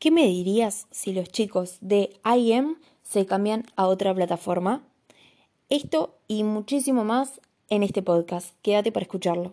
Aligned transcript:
¿Qué 0.00 0.10
me 0.10 0.24
dirías 0.24 0.86
si 0.90 1.12
los 1.12 1.28
chicos 1.28 1.76
de 1.82 2.18
IM 2.24 2.78
se 3.02 3.26
cambian 3.26 3.66
a 3.76 3.86
otra 3.86 4.14
plataforma? 4.14 4.82
Esto 5.68 6.18
y 6.26 6.42
muchísimo 6.42 7.04
más 7.04 7.38
en 7.68 7.82
este 7.82 8.02
podcast. 8.02 8.56
Quédate 8.62 8.92
para 8.92 9.04
escucharlo. 9.04 9.52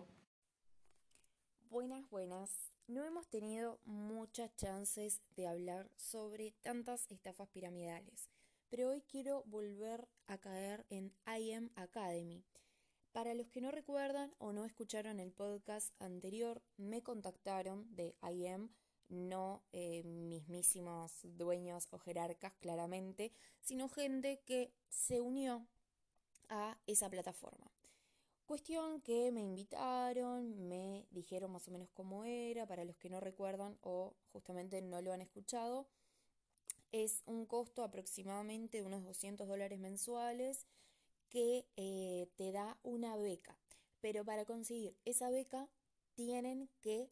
Buenas, 1.68 2.08
buenas. 2.08 2.72
No 2.86 3.04
hemos 3.04 3.28
tenido 3.28 3.78
muchas 3.84 4.56
chances 4.56 5.20
de 5.36 5.46
hablar 5.46 5.90
sobre 5.96 6.54
tantas 6.62 7.06
estafas 7.10 7.50
piramidales, 7.50 8.30
pero 8.70 8.88
hoy 8.88 9.02
quiero 9.02 9.44
volver 9.48 10.08
a 10.28 10.38
caer 10.38 10.86
en 10.88 11.12
IM 11.26 11.68
Academy. 11.76 12.42
Para 13.12 13.34
los 13.34 13.50
que 13.50 13.60
no 13.60 13.70
recuerdan 13.70 14.32
o 14.38 14.54
no 14.54 14.64
escucharon 14.64 15.20
el 15.20 15.30
podcast 15.30 15.92
anterior, 16.00 16.62
me 16.78 17.02
contactaron 17.02 17.94
de 17.94 18.14
IM 18.22 18.70
no 19.08 19.62
eh, 19.72 20.02
mismísimos 20.04 21.20
dueños 21.22 21.88
o 21.90 21.98
jerarcas 21.98 22.52
claramente, 22.60 23.32
sino 23.60 23.88
gente 23.88 24.40
que 24.44 24.72
se 24.88 25.20
unió 25.20 25.66
a 26.48 26.78
esa 26.86 27.08
plataforma. 27.10 27.70
Cuestión 28.46 29.02
que 29.02 29.30
me 29.30 29.42
invitaron, 29.42 30.68
me 30.68 31.06
dijeron 31.10 31.52
más 31.52 31.68
o 31.68 31.70
menos 31.70 31.90
cómo 31.92 32.24
era, 32.24 32.66
para 32.66 32.84
los 32.84 32.96
que 32.96 33.10
no 33.10 33.20
recuerdan 33.20 33.76
o 33.82 34.14
justamente 34.32 34.80
no 34.80 35.02
lo 35.02 35.12
han 35.12 35.20
escuchado, 35.20 35.86
es 36.90 37.22
un 37.26 37.44
costo 37.44 37.84
aproximadamente 37.84 38.78
de 38.78 38.84
unos 38.84 39.04
200 39.04 39.46
dólares 39.46 39.78
mensuales 39.78 40.66
que 41.28 41.66
eh, 41.76 42.28
te 42.36 42.52
da 42.52 42.78
una 42.82 43.16
beca. 43.16 43.58
Pero 44.00 44.24
para 44.24 44.46
conseguir 44.46 44.96
esa 45.04 45.28
beca 45.28 45.68
tienen 46.14 46.70
que 46.80 47.10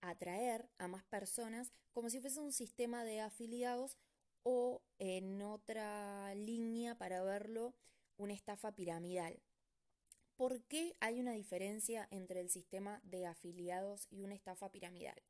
atraer 0.00 0.68
a 0.78 0.88
más 0.88 1.04
personas 1.04 1.72
como 1.92 2.10
si 2.10 2.20
fuese 2.20 2.40
un 2.40 2.52
sistema 2.52 3.04
de 3.04 3.20
afiliados 3.20 3.98
o 4.42 4.82
en 4.98 5.42
otra 5.42 6.34
línea 6.34 6.96
para 6.96 7.22
verlo 7.22 7.74
una 8.16 8.32
estafa 8.32 8.74
piramidal. 8.74 9.42
¿Por 10.36 10.62
qué 10.64 10.96
hay 11.00 11.20
una 11.20 11.32
diferencia 11.32 12.08
entre 12.10 12.40
el 12.40 12.48
sistema 12.48 13.00
de 13.04 13.26
afiliados 13.26 14.06
y 14.10 14.22
una 14.22 14.34
estafa 14.34 14.70
piramidal? 14.70 15.22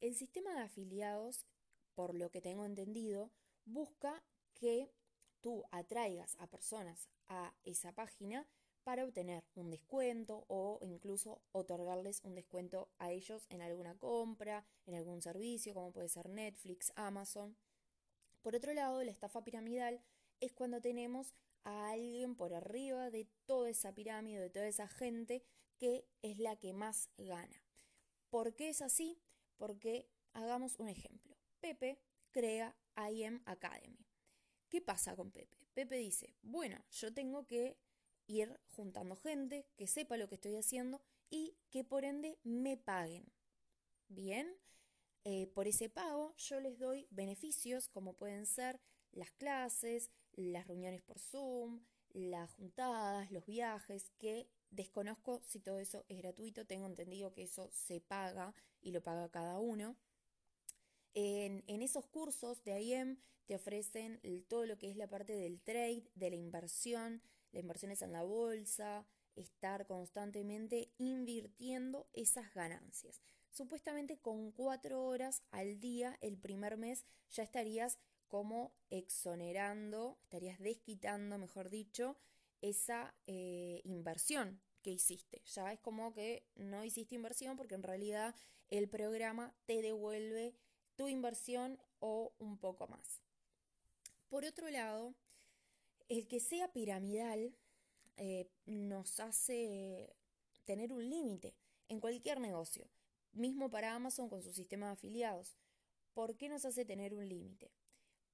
El 0.00 0.14
sistema 0.14 0.54
de 0.54 0.60
afiliados, 0.60 1.46
por 1.94 2.14
lo 2.14 2.30
que 2.30 2.42
tengo 2.42 2.66
entendido, 2.66 3.30
busca 3.64 4.22
que 4.52 4.90
tú 5.40 5.64
atraigas 5.70 6.36
a 6.40 6.46
personas 6.46 7.08
a 7.28 7.54
esa 7.64 7.92
página 7.92 8.46
para 8.84 9.04
obtener 9.04 9.44
un 9.54 9.70
descuento 9.70 10.44
o 10.48 10.78
incluso 10.82 11.42
otorgarles 11.52 12.20
un 12.22 12.34
descuento 12.34 12.90
a 12.98 13.10
ellos 13.10 13.46
en 13.48 13.62
alguna 13.62 13.96
compra, 13.98 14.64
en 14.86 14.94
algún 14.94 15.22
servicio, 15.22 15.74
como 15.74 15.92
puede 15.92 16.08
ser 16.08 16.28
Netflix, 16.28 16.92
Amazon. 16.94 17.56
Por 18.42 18.54
otro 18.54 18.74
lado, 18.74 19.02
la 19.02 19.10
estafa 19.10 19.42
piramidal 19.42 20.02
es 20.40 20.52
cuando 20.52 20.80
tenemos 20.80 21.34
a 21.64 21.90
alguien 21.90 22.36
por 22.36 22.52
arriba 22.52 23.10
de 23.10 23.26
toda 23.46 23.70
esa 23.70 23.94
pirámide, 23.94 24.38
de 24.38 24.50
toda 24.50 24.66
esa 24.66 24.86
gente 24.86 25.42
que 25.78 26.06
es 26.22 26.38
la 26.38 26.56
que 26.56 26.72
más 26.72 27.10
gana. 27.16 27.62
¿Por 28.28 28.54
qué 28.54 28.68
es 28.68 28.82
así? 28.82 29.18
Porque 29.56 30.10
hagamos 30.34 30.78
un 30.78 30.88
ejemplo. 30.88 31.36
Pepe 31.60 31.98
crea 32.30 32.76
IM 33.10 33.42
Academy. 33.46 34.06
¿Qué 34.68 34.80
pasa 34.82 35.16
con 35.16 35.30
Pepe? 35.30 35.56
Pepe 35.72 35.96
dice, 35.96 36.34
bueno, 36.42 36.84
yo 36.90 37.14
tengo 37.14 37.46
que 37.46 37.78
ir 38.26 38.58
juntando 38.70 39.16
gente 39.16 39.66
que 39.76 39.86
sepa 39.86 40.16
lo 40.16 40.28
que 40.28 40.36
estoy 40.36 40.56
haciendo 40.56 41.02
y 41.30 41.56
que 41.70 41.84
por 41.84 42.04
ende 42.04 42.38
me 42.42 42.76
paguen. 42.76 43.24
Bien, 44.08 44.56
eh, 45.24 45.46
por 45.48 45.66
ese 45.66 45.88
pago 45.88 46.34
yo 46.36 46.60
les 46.60 46.78
doy 46.78 47.06
beneficios 47.10 47.88
como 47.88 48.14
pueden 48.14 48.46
ser 48.46 48.80
las 49.12 49.30
clases, 49.32 50.10
las 50.32 50.66
reuniones 50.66 51.02
por 51.02 51.18
Zoom, 51.18 51.80
las 52.10 52.52
juntadas, 52.54 53.30
los 53.30 53.46
viajes, 53.46 54.10
que 54.18 54.48
desconozco 54.70 55.40
si 55.42 55.60
todo 55.60 55.78
eso 55.78 56.04
es 56.08 56.18
gratuito, 56.18 56.66
tengo 56.66 56.86
entendido 56.86 57.32
que 57.32 57.44
eso 57.44 57.70
se 57.72 58.00
paga 58.00 58.54
y 58.80 58.92
lo 58.92 59.02
paga 59.02 59.30
cada 59.30 59.58
uno. 59.58 59.96
En, 61.14 61.62
en, 61.68 61.82
esos 61.82 62.06
cursos 62.06 62.62
de 62.64 62.80
IEM 62.82 63.18
te 63.46 63.54
ofrecen 63.54 64.20
todo 64.48 64.66
lo 64.66 64.78
que 64.78 64.90
es 64.90 64.96
la 64.96 65.08
parte 65.08 65.34
del 65.36 65.60
trade, 65.60 66.10
de 66.14 66.30
la 66.30 66.36
inversión, 66.36 67.22
las 67.54 67.62
inversiones 67.62 68.02
en 68.02 68.12
la 68.12 68.22
bolsa, 68.22 69.06
estar 69.36 69.86
constantemente 69.86 70.92
invirtiendo 70.98 72.08
esas 72.12 72.52
ganancias. 72.52 73.22
Supuestamente 73.50 74.18
con 74.18 74.50
cuatro 74.52 75.04
horas 75.04 75.42
al 75.50 75.80
día 75.80 76.18
el 76.20 76.36
primer 76.36 76.76
mes 76.76 77.04
ya 77.30 77.42
estarías 77.42 77.98
como 78.26 78.74
exonerando, 78.90 80.18
estarías 80.22 80.58
desquitando, 80.58 81.38
mejor 81.38 81.70
dicho, 81.70 82.16
esa 82.60 83.14
eh, 83.26 83.80
inversión 83.84 84.60
que 84.82 84.90
hiciste. 84.90 85.42
Ya 85.46 85.72
es 85.72 85.78
como 85.80 86.12
que 86.12 86.46
no 86.56 86.84
hiciste 86.84 87.14
inversión 87.14 87.56
porque 87.56 87.76
en 87.76 87.82
realidad 87.82 88.34
el 88.70 88.88
programa 88.88 89.54
te 89.66 89.82
devuelve 89.82 90.56
tu 90.96 91.06
inversión 91.08 91.78
o 92.00 92.34
un 92.38 92.58
poco 92.58 92.88
más. 92.88 93.20
Por 94.28 94.44
otro 94.44 94.68
lado, 94.68 95.14
el 96.08 96.26
que 96.26 96.40
sea 96.40 96.72
piramidal 96.72 97.54
eh, 98.16 98.48
nos 98.66 99.20
hace 99.20 100.14
tener 100.64 100.92
un 100.92 101.08
límite 101.08 101.54
en 101.88 102.00
cualquier 102.00 102.40
negocio, 102.40 102.88
mismo 103.32 103.70
para 103.70 103.94
Amazon 103.94 104.28
con 104.28 104.42
su 104.42 104.52
sistema 104.52 104.86
de 104.86 104.92
afiliados. 104.92 105.56
¿Por 106.12 106.36
qué 106.36 106.48
nos 106.48 106.64
hace 106.64 106.84
tener 106.84 107.14
un 107.14 107.28
límite? 107.28 107.72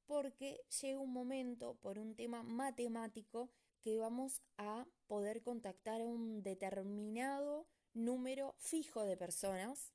Porque 0.07 0.61
llega 0.81 0.99
un 0.99 1.13
momento, 1.13 1.77
por 1.77 1.99
un 1.99 2.15
tema 2.15 2.43
matemático, 2.43 3.51
que 3.81 3.99
vamos 3.99 4.43
a 4.59 4.87
poder 5.07 5.43
contactar 5.43 6.03
a 6.03 6.07
un 6.07 6.43
determinado 6.43 7.67
número 7.95 8.55
fijo 8.59 9.05
de 9.05 9.17
personas 9.17 9.93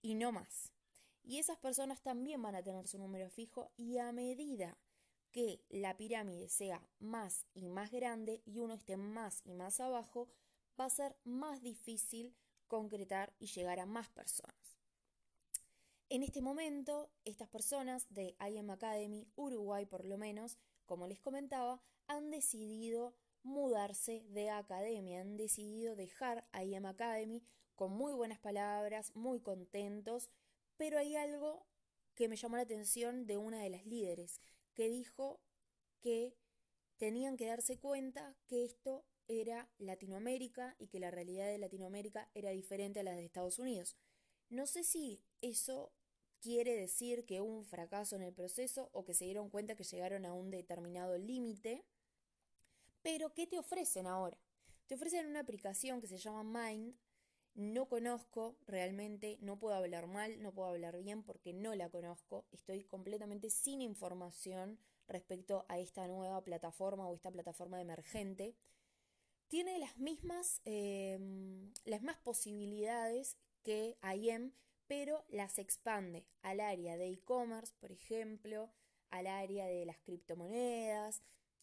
y 0.00 0.14
no 0.14 0.32
más. 0.32 0.72
Y 1.22 1.38
esas 1.38 1.58
personas 1.58 2.00
también 2.02 2.40
van 2.40 2.54
a 2.54 2.62
tener 2.62 2.86
su 2.86 2.98
número 2.98 3.28
fijo 3.28 3.70
y 3.76 3.98
a 3.98 4.12
medida 4.12 4.78
que 5.36 5.60
la 5.68 5.98
pirámide 5.98 6.48
sea 6.48 6.88
más 6.98 7.44
y 7.52 7.68
más 7.68 7.92
grande 7.92 8.40
y 8.46 8.58
uno 8.58 8.72
esté 8.72 8.96
más 8.96 9.42
y 9.44 9.52
más 9.52 9.80
abajo, 9.80 10.30
va 10.80 10.86
a 10.86 10.88
ser 10.90 11.14
más 11.24 11.60
difícil 11.60 12.34
concretar 12.68 13.34
y 13.38 13.48
llegar 13.48 13.78
a 13.78 13.84
más 13.84 14.08
personas. 14.08 14.78
En 16.08 16.22
este 16.22 16.40
momento, 16.40 17.10
estas 17.26 17.50
personas 17.50 18.06
de 18.08 18.34
IM 18.48 18.70
Academy, 18.70 19.28
Uruguay 19.36 19.84
por 19.84 20.06
lo 20.06 20.16
menos, 20.16 20.56
como 20.86 21.06
les 21.06 21.20
comentaba, 21.20 21.82
han 22.06 22.30
decidido 22.30 23.14
mudarse 23.42 24.24
de 24.30 24.48
academia, 24.48 25.20
han 25.20 25.36
decidido 25.36 25.96
dejar 25.96 26.48
IM 26.58 26.86
Academy 26.86 27.44
con 27.74 27.92
muy 27.92 28.14
buenas 28.14 28.38
palabras, 28.38 29.14
muy 29.14 29.40
contentos, 29.40 30.30
pero 30.78 30.98
hay 30.98 31.14
algo 31.14 31.66
que 32.14 32.26
me 32.26 32.36
llamó 32.36 32.56
la 32.56 32.62
atención 32.62 33.26
de 33.26 33.36
una 33.36 33.60
de 33.60 33.68
las 33.68 33.84
líderes, 33.84 34.40
que 34.76 34.88
dijo 34.88 35.40
que 36.00 36.36
tenían 36.98 37.36
que 37.36 37.46
darse 37.46 37.78
cuenta 37.78 38.36
que 38.46 38.64
esto 38.64 39.04
era 39.26 39.68
Latinoamérica 39.78 40.76
y 40.78 40.86
que 40.86 41.00
la 41.00 41.10
realidad 41.10 41.46
de 41.46 41.58
Latinoamérica 41.58 42.30
era 42.34 42.50
diferente 42.50 43.00
a 43.00 43.02
la 43.02 43.12
de 43.12 43.24
Estados 43.24 43.58
Unidos. 43.58 43.96
No 44.50 44.66
sé 44.66 44.84
si 44.84 45.24
eso 45.40 45.92
quiere 46.40 46.76
decir 46.76 47.24
que 47.24 47.40
hubo 47.40 47.56
un 47.56 47.64
fracaso 47.64 48.14
en 48.14 48.22
el 48.22 48.32
proceso 48.32 48.90
o 48.92 49.04
que 49.04 49.14
se 49.14 49.24
dieron 49.24 49.50
cuenta 49.50 49.74
que 49.74 49.82
llegaron 49.82 50.24
a 50.26 50.32
un 50.32 50.50
determinado 50.50 51.18
límite, 51.18 51.84
pero 53.02 53.32
¿qué 53.34 53.46
te 53.46 53.58
ofrecen 53.58 54.06
ahora? 54.06 54.38
Te 54.86 54.94
ofrecen 54.94 55.26
una 55.26 55.40
aplicación 55.40 56.00
que 56.00 56.06
se 56.06 56.18
llama 56.18 56.44
Mind. 56.44 56.94
No 57.56 57.88
conozco 57.88 58.58
realmente, 58.66 59.38
no 59.40 59.58
puedo 59.58 59.74
hablar 59.74 60.06
mal, 60.08 60.42
no 60.42 60.52
puedo 60.52 60.68
hablar 60.68 60.98
bien 60.98 61.22
porque 61.22 61.54
no 61.54 61.74
la 61.74 61.88
conozco. 61.88 62.44
Estoy 62.52 62.84
completamente 62.84 63.48
sin 63.48 63.80
información 63.80 64.78
respecto 65.08 65.64
a 65.70 65.78
esta 65.78 66.06
nueva 66.06 66.44
plataforma 66.44 67.08
o 67.08 67.14
esta 67.14 67.30
plataforma 67.30 67.80
emergente, 67.80 68.54
tiene 69.48 69.78
las 69.78 69.96
mismas, 69.96 70.60
em, 70.66 71.72
las 71.84 72.02
más 72.02 72.18
posibilidades 72.18 73.38
que 73.62 73.96
IM, 74.02 74.52
pero 74.86 75.24
las 75.28 75.58
expande 75.58 76.26
al 76.42 76.60
área 76.60 76.98
de 76.98 77.08
e-commerce, 77.08 77.72
por 77.80 77.90
ejemplo, 77.90 78.70
al 79.08 79.26
área 79.26 79.64
de 79.66 79.86
las 79.86 79.98
criptomonedas, 80.00 81.22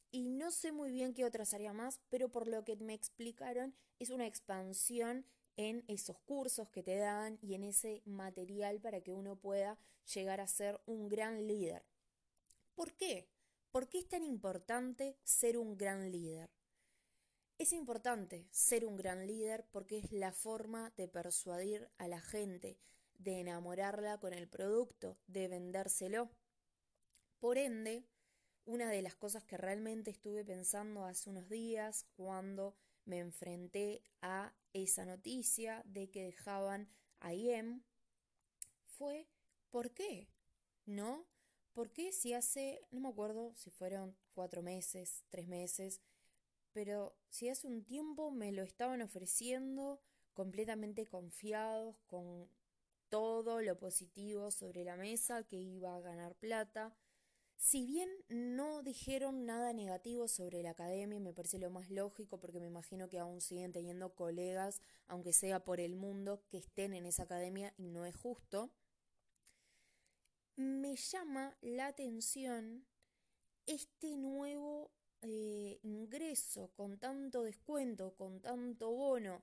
y 0.10 0.30
no 0.30 0.50
sé 0.50 0.72
muy 0.72 0.90
bien 0.92 1.14
qué 1.14 1.24
otras 1.26 1.54
áreas 1.54 1.76
más, 1.76 2.00
pero 2.10 2.30
por 2.30 2.48
lo 2.48 2.64
que 2.64 2.78
me 2.78 2.94
explicaron, 2.96 3.76
es 4.00 4.10
una 4.10 4.26
expansión 4.26 5.26
en 5.56 5.84
esos 5.88 6.20
cursos 6.20 6.70
que 6.70 6.84
te 6.84 6.96
dan 6.96 7.38
y 7.42 7.54
en 7.54 7.64
ese 7.64 8.02
material 8.06 8.80
para 8.80 9.02
que 9.02 9.14
uno 9.14 9.36
pueda 9.36 9.78
llegar 10.14 10.42
a 10.42 10.48
ser 10.48 10.82
un 10.86 11.10
gran 11.10 11.48
líder. 11.48 11.86
¿Por 12.76 12.94
qué? 12.94 13.30
¿Por 13.72 13.90
qué 13.90 14.00
es 14.00 14.08
tan 14.08 14.24
importante 14.24 15.18
ser 15.24 15.58
un 15.58 15.78
gran 15.78 16.12
líder? 16.12 16.52
Es 17.58 17.72
importante 17.72 18.48
ser 18.52 18.86
un 18.86 18.96
gran 18.96 19.28
líder 19.28 19.66
porque 19.72 20.00
es 20.00 20.12
la 20.12 20.32
forma 20.32 20.92
de 20.98 21.08
persuadir 21.08 21.90
a 21.98 22.08
la 22.08 22.20
gente, 22.20 22.80
de 23.14 23.40
enamorarla 23.40 24.20
con 24.20 24.34
el 24.34 24.48
producto, 24.48 25.18
de 25.28 25.48
vendérselo. 25.48 26.32
Por 27.40 27.58
ende, 27.58 28.06
una 28.66 28.90
de 28.90 29.02
las 29.02 29.16
cosas 29.16 29.44
que 29.44 29.58
realmente 29.58 30.12
estuve 30.12 30.44
pensando 30.44 31.06
hace 31.06 31.30
unos 31.30 31.50
días 31.50 32.06
cuando 32.16 32.76
me 33.06 33.20
enfrenté 33.20 34.04
a 34.22 34.54
esa 34.74 35.06
noticia 35.06 35.82
de 35.86 36.10
que 36.10 36.24
dejaban 36.24 36.90
a 37.20 37.34
IEM 37.34 37.84
fue 38.86 39.28
¿por 39.70 39.92
qué? 39.92 40.30
¿No? 40.86 41.26
¿Por 41.74 41.92
qué 41.92 42.12
si 42.12 42.34
hace, 42.34 42.86
no 42.92 43.00
me 43.00 43.10
acuerdo 43.10 43.54
si 43.56 43.72
fueron 43.72 44.16
cuatro 44.34 44.62
meses, 44.62 45.24
tres 45.30 45.48
meses, 45.48 46.02
pero 46.72 47.16
si 47.30 47.50
hace 47.50 47.68
un 47.68 47.84
tiempo 47.84 48.32
me 48.32 48.52
lo 48.52 48.64
estaban 48.64 49.02
ofreciendo 49.02 50.02
completamente 50.34 51.06
confiados, 51.06 51.96
con 52.08 52.50
todo 53.10 53.62
lo 53.62 53.78
positivo 53.78 54.52
sobre 54.52 54.84
la 54.84 54.96
mesa, 54.96 55.44
que 55.44 55.58
iba 55.58 55.96
a 55.96 56.02
ganar 56.02 56.36
plata. 56.36 56.96
Si 57.64 57.86
bien 57.86 58.10
no 58.28 58.84
dijeron 58.84 59.46
nada 59.46 59.72
negativo 59.72 60.28
sobre 60.28 60.62
la 60.62 60.72
academia, 60.72 61.18
me 61.22 61.32
parece 61.32 61.60
lo 61.60 61.70
más 61.70 61.90
lógico 61.90 62.38
porque 62.38 62.60
me 62.60 62.68
imagino 62.68 63.08
que 63.08 63.20
aún 63.20 63.40
siguen 63.40 63.72
teniendo 63.72 64.14
colegas, 64.16 64.82
aunque 65.08 65.32
sea 65.32 65.64
por 65.64 65.80
el 65.80 65.96
mundo, 65.96 66.44
que 66.50 66.58
estén 66.58 66.94
en 66.94 67.06
esa 67.06 67.24
academia 67.24 67.74
y 67.78 67.88
no 67.88 68.06
es 68.06 68.18
justo, 68.18 68.70
me 70.58 70.98
llama 70.98 71.56
la 71.62 71.88
atención 71.88 72.86
este 73.66 74.18
nuevo 74.18 74.92
eh, 75.22 75.80
ingreso 75.84 76.70
con 76.76 76.98
tanto 77.00 77.44
descuento, 77.44 78.14
con 78.18 78.42
tanto 78.42 78.92
bono, 78.92 79.42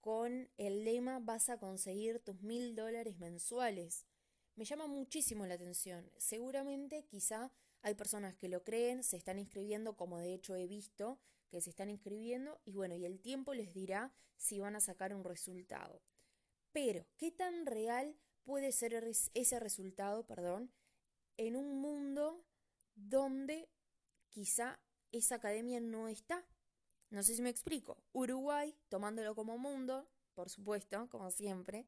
con 0.00 0.48
el 0.56 0.84
lema 0.84 1.18
vas 1.18 1.48
a 1.48 1.58
conseguir 1.58 2.20
tus 2.20 2.40
mil 2.42 2.76
dólares 2.76 3.18
mensuales. 3.18 4.06
Me 4.56 4.64
llama 4.64 4.86
muchísimo 4.86 5.44
la 5.46 5.54
atención. 5.54 6.10
Seguramente 6.16 7.04
quizá 7.04 7.52
hay 7.82 7.94
personas 7.94 8.34
que 8.34 8.48
lo 8.48 8.64
creen, 8.64 9.04
se 9.04 9.18
están 9.18 9.38
inscribiendo, 9.38 9.96
como 9.96 10.18
de 10.18 10.32
hecho 10.32 10.56
he 10.56 10.66
visto 10.66 11.20
que 11.50 11.60
se 11.60 11.68
están 11.68 11.90
inscribiendo, 11.90 12.58
y 12.64 12.74
bueno, 12.74 12.94
y 12.94 13.04
el 13.04 13.20
tiempo 13.20 13.52
les 13.52 13.74
dirá 13.74 14.12
si 14.36 14.58
van 14.58 14.74
a 14.74 14.80
sacar 14.80 15.14
un 15.14 15.24
resultado. 15.24 16.00
Pero, 16.72 17.06
¿qué 17.18 17.30
tan 17.30 17.66
real 17.66 18.16
puede 18.44 18.72
ser 18.72 18.94
ese 19.34 19.60
resultado, 19.60 20.26
perdón, 20.26 20.72
en 21.36 21.54
un 21.54 21.80
mundo 21.80 22.42
donde 22.94 23.68
quizá 24.30 24.80
esa 25.12 25.34
academia 25.36 25.80
no 25.80 26.08
está? 26.08 26.46
No 27.10 27.22
sé 27.22 27.36
si 27.36 27.42
me 27.42 27.50
explico. 27.50 28.02
Uruguay, 28.12 28.74
tomándolo 28.88 29.34
como 29.34 29.58
mundo, 29.58 30.08
por 30.34 30.48
supuesto, 30.48 31.08
como 31.10 31.30
siempre. 31.30 31.86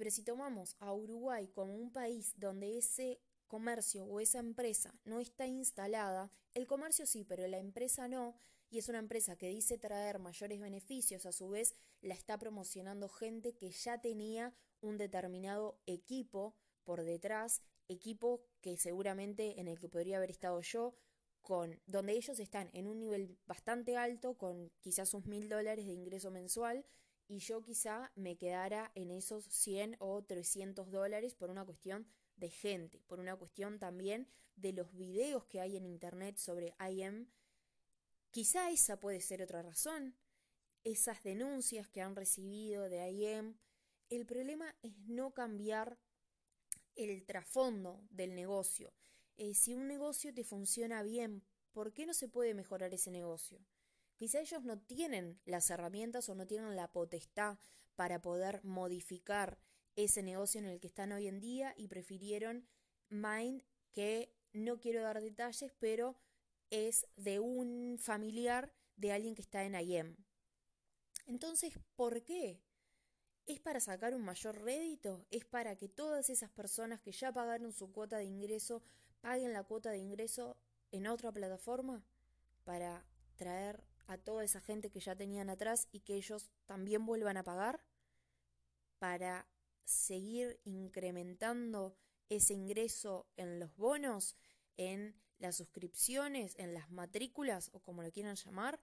Pero 0.00 0.10
si 0.10 0.22
tomamos 0.22 0.76
a 0.80 0.94
Uruguay 0.94 1.48
como 1.48 1.76
un 1.76 1.92
país 1.92 2.32
donde 2.38 2.78
ese 2.78 3.20
comercio 3.46 4.06
o 4.06 4.18
esa 4.18 4.38
empresa 4.38 4.98
no 5.04 5.20
está 5.20 5.46
instalada, 5.46 6.32
el 6.54 6.66
comercio 6.66 7.04
sí, 7.04 7.22
pero 7.22 7.46
la 7.46 7.58
empresa 7.58 8.08
no, 8.08 8.34
y 8.70 8.78
es 8.78 8.88
una 8.88 8.98
empresa 8.98 9.36
que 9.36 9.50
dice 9.50 9.76
traer 9.76 10.18
mayores 10.18 10.58
beneficios, 10.58 11.26
a 11.26 11.32
su 11.32 11.50
vez 11.50 11.74
la 12.00 12.14
está 12.14 12.38
promocionando 12.38 13.10
gente 13.10 13.52
que 13.52 13.70
ya 13.72 14.00
tenía 14.00 14.54
un 14.80 14.96
determinado 14.96 15.78
equipo 15.84 16.54
por 16.82 17.02
detrás, 17.02 17.60
equipo 17.86 18.40
que 18.62 18.78
seguramente 18.78 19.60
en 19.60 19.68
el 19.68 19.78
que 19.78 19.90
podría 19.90 20.16
haber 20.16 20.30
estado 20.30 20.62
yo, 20.62 20.94
con 21.42 21.78
donde 21.84 22.14
ellos 22.14 22.40
están 22.40 22.70
en 22.72 22.86
un 22.86 23.00
nivel 23.00 23.36
bastante 23.44 23.98
alto, 23.98 24.38
con 24.38 24.72
quizás 24.80 25.10
sus 25.10 25.26
mil 25.26 25.50
dólares 25.50 25.84
de 25.84 25.92
ingreso 25.92 26.30
mensual, 26.30 26.86
y 27.30 27.38
yo 27.38 27.62
quizá 27.62 28.10
me 28.16 28.36
quedara 28.36 28.90
en 28.96 29.12
esos 29.12 29.44
100 29.44 29.96
o 30.00 30.20
300 30.24 30.90
dólares 30.90 31.36
por 31.36 31.48
una 31.48 31.64
cuestión 31.64 32.04
de 32.34 32.50
gente, 32.50 33.00
por 33.06 33.20
una 33.20 33.36
cuestión 33.36 33.78
también 33.78 34.26
de 34.56 34.72
los 34.72 34.92
videos 34.96 35.44
que 35.44 35.60
hay 35.60 35.76
en 35.76 35.86
internet 35.86 36.38
sobre 36.38 36.74
IM. 36.90 37.28
Quizá 38.32 38.72
esa 38.72 38.98
puede 38.98 39.20
ser 39.20 39.42
otra 39.42 39.62
razón, 39.62 40.16
esas 40.82 41.22
denuncias 41.22 41.88
que 41.88 42.02
han 42.02 42.16
recibido 42.16 42.88
de 42.88 43.08
IM. 43.08 43.56
El 44.08 44.26
problema 44.26 44.74
es 44.82 44.98
no 45.06 45.32
cambiar 45.32 46.00
el 46.96 47.24
trasfondo 47.24 48.02
del 48.10 48.34
negocio, 48.34 48.92
eh, 49.36 49.54
si 49.54 49.72
un 49.72 49.86
negocio 49.86 50.34
te 50.34 50.42
funciona 50.42 51.04
bien, 51.04 51.44
¿por 51.72 51.94
qué 51.94 52.04
no 52.06 52.12
se 52.12 52.28
puede 52.28 52.54
mejorar 52.54 52.92
ese 52.92 53.12
negocio? 53.12 53.58
Quizá 54.20 54.40
ellos 54.40 54.62
no 54.64 54.78
tienen 54.78 55.40
las 55.46 55.70
herramientas 55.70 56.28
o 56.28 56.34
no 56.34 56.46
tienen 56.46 56.76
la 56.76 56.92
potestad 56.92 57.56
para 57.96 58.20
poder 58.20 58.62
modificar 58.62 59.58
ese 59.96 60.22
negocio 60.22 60.60
en 60.60 60.66
el 60.66 60.78
que 60.78 60.88
están 60.88 61.12
hoy 61.12 61.26
en 61.26 61.40
día 61.40 61.72
y 61.74 61.88
prefirieron 61.88 62.68
Mind, 63.08 63.62
que 63.92 64.36
no 64.52 64.78
quiero 64.78 65.00
dar 65.00 65.22
detalles, 65.22 65.72
pero 65.78 66.18
es 66.68 67.06
de 67.16 67.40
un 67.40 67.96
familiar 67.98 68.74
de 68.96 69.12
alguien 69.12 69.34
que 69.34 69.40
está 69.40 69.64
en 69.64 69.74
IEM. 69.74 70.18
Entonces, 71.24 71.72
¿por 71.96 72.22
qué? 72.22 72.60
¿Es 73.46 73.58
para 73.58 73.80
sacar 73.80 74.14
un 74.14 74.22
mayor 74.22 74.60
rédito? 74.60 75.24
¿Es 75.30 75.46
para 75.46 75.76
que 75.76 75.88
todas 75.88 76.28
esas 76.28 76.50
personas 76.50 77.00
que 77.00 77.12
ya 77.12 77.32
pagaron 77.32 77.72
su 77.72 77.90
cuota 77.90 78.18
de 78.18 78.26
ingreso 78.26 78.82
paguen 79.22 79.54
la 79.54 79.64
cuota 79.64 79.90
de 79.90 79.98
ingreso 79.98 80.58
en 80.90 81.06
otra 81.06 81.32
plataforma 81.32 82.04
para 82.64 83.06
traer 83.36 83.89
a 84.10 84.18
toda 84.18 84.42
esa 84.42 84.60
gente 84.60 84.90
que 84.90 84.98
ya 84.98 85.14
tenían 85.14 85.50
atrás 85.50 85.86
y 85.92 86.00
que 86.00 86.16
ellos 86.16 86.50
también 86.66 87.06
vuelvan 87.06 87.36
a 87.36 87.44
pagar 87.44 87.80
para 88.98 89.46
seguir 89.84 90.60
incrementando 90.64 91.94
ese 92.28 92.54
ingreso 92.54 93.28
en 93.36 93.60
los 93.60 93.76
bonos, 93.76 94.36
en 94.76 95.14
las 95.38 95.56
suscripciones, 95.56 96.56
en 96.58 96.74
las 96.74 96.90
matrículas 96.90 97.70
o 97.72 97.80
como 97.80 98.02
lo 98.02 98.10
quieran 98.10 98.34
llamar, 98.34 98.80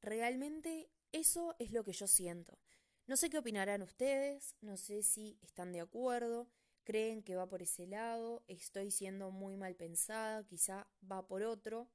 realmente 0.00 0.90
eso 1.12 1.54
es 1.58 1.72
lo 1.72 1.84
que 1.84 1.92
yo 1.92 2.06
siento. 2.06 2.58
No 3.06 3.18
sé 3.18 3.28
qué 3.28 3.38
opinarán 3.38 3.82
ustedes, 3.82 4.56
no 4.62 4.78
sé 4.78 5.02
si 5.02 5.38
están 5.42 5.72
de 5.72 5.80
acuerdo, 5.80 6.48
creen 6.82 7.22
que 7.22 7.36
va 7.36 7.46
por 7.46 7.60
ese 7.60 7.86
lado, 7.86 8.42
estoy 8.48 8.90
siendo 8.90 9.30
muy 9.30 9.58
mal 9.58 9.76
pensada, 9.76 10.46
quizá 10.46 10.88
va 11.10 11.26
por 11.26 11.42
otro. 11.42 11.90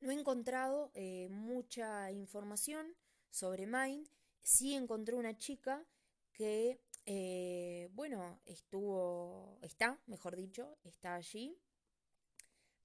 No 0.00 0.10
he 0.10 0.14
encontrado 0.14 0.90
eh, 0.94 1.28
mucha 1.30 2.12
información 2.12 2.94
sobre 3.30 3.66
Mind, 3.66 4.08
sí 4.42 4.74
encontré 4.74 5.14
una 5.16 5.36
chica 5.36 5.84
que, 6.32 6.80
eh, 7.06 7.88
bueno, 7.92 8.40
estuvo, 8.44 9.58
está, 9.62 9.98
mejor 10.06 10.36
dicho, 10.36 10.76
está 10.84 11.14
allí, 11.14 11.58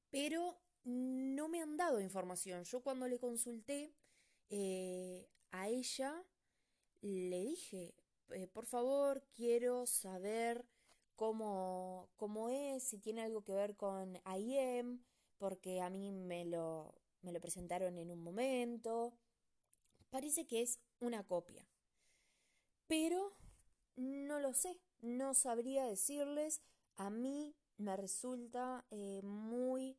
pero 0.10 0.62
no 0.84 1.48
me 1.48 1.62
han 1.62 1.78
dado 1.78 2.00
información. 2.00 2.64
Yo 2.64 2.82
cuando 2.82 3.08
le 3.08 3.20
consulté 3.20 3.94
eh, 4.50 5.30
a 5.52 5.68
ella, 5.68 6.24
le 7.02 7.44
dije, 7.44 7.94
por 8.54 8.66
favor, 8.66 9.24
quiero 9.36 9.86
saber 9.86 10.66
cómo, 11.16 12.10
cómo 12.16 12.50
es, 12.50 12.84
si 12.84 12.98
tiene 12.98 13.22
algo 13.22 13.44
que 13.44 13.54
ver 13.54 13.76
con 13.76 14.20
IEM, 14.26 15.04
porque 15.38 15.82
a 15.82 15.90
mí 15.90 16.12
me 16.12 16.46
lo, 16.46 17.01
me 17.22 17.32
lo 17.32 17.40
presentaron 17.40 17.98
en 17.98 18.12
un 18.12 18.22
momento. 18.22 19.14
Parece 20.10 20.46
que 20.46 20.62
es 20.62 20.80
una 21.00 21.26
copia. 21.26 21.68
Pero 22.88 23.36
no 23.96 24.40
lo 24.40 24.54
sé, 24.54 24.80
no 25.00 25.34
sabría 25.34 25.86
decirles. 25.86 26.62
A 26.98 27.10
mí 27.10 27.56
me 27.78 27.96
resulta 27.96 28.86
eh, 28.92 29.22
muy 29.24 29.98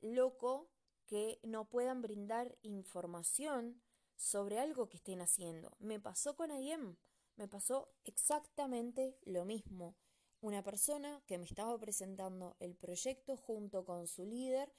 loco 0.00 0.70
que 1.06 1.40
no 1.42 1.68
puedan 1.68 2.02
brindar 2.02 2.56
información 2.62 3.82
sobre 4.16 4.58
algo 4.58 4.88
que 4.88 4.98
estén 4.98 5.20
haciendo. 5.20 5.76
Me 5.78 5.98
pasó 5.98 6.36
con 6.36 6.50
IEM, 6.50 6.96
me 7.36 7.48
pasó 7.48 7.92
exactamente 8.04 9.18
lo 9.22 9.44
mismo 9.44 9.96
una 10.40 10.62
persona 10.62 11.22
que 11.26 11.38
me 11.38 11.44
estaba 11.44 11.78
presentando 11.78 12.56
el 12.60 12.74
proyecto 12.74 13.36
junto 13.36 13.84
con 13.84 14.06
su 14.06 14.24
líder, 14.24 14.72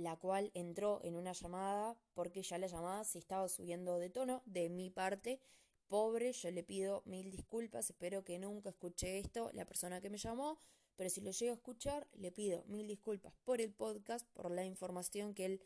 la 0.00 0.16
cual 0.16 0.50
entró 0.54 1.00
en 1.02 1.14
una 1.14 1.32
llamada 1.32 1.96
porque 2.14 2.42
ya 2.42 2.58
la 2.58 2.66
llamada 2.66 3.04
se 3.04 3.18
estaba 3.18 3.48
subiendo 3.48 3.98
de 3.98 4.10
tono 4.10 4.42
de 4.46 4.68
mi 4.68 4.90
parte. 4.90 5.40
Pobre, 5.88 6.32
yo 6.32 6.50
le 6.50 6.62
pido 6.62 7.02
mil 7.04 7.30
disculpas, 7.30 7.90
espero 7.90 8.24
que 8.24 8.38
nunca 8.38 8.70
escuche 8.70 9.18
esto 9.18 9.50
la 9.52 9.64
persona 9.64 10.00
que 10.00 10.10
me 10.10 10.18
llamó, 10.18 10.60
pero 10.96 11.10
si 11.10 11.20
lo 11.20 11.30
llego 11.30 11.52
a 11.52 11.56
escuchar, 11.56 12.08
le 12.12 12.30
pido 12.30 12.64
mil 12.66 12.86
disculpas 12.86 13.32
por 13.44 13.60
el 13.60 13.72
podcast, 13.72 14.26
por 14.32 14.50
la 14.50 14.64
información 14.64 15.34
que 15.34 15.46
él 15.46 15.62